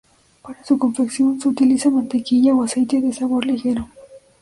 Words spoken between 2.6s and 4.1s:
aceites de sabor ligero.